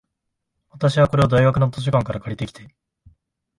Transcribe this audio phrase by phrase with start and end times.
[0.71, 2.73] 私は、これを大学の図書館から借りてきて、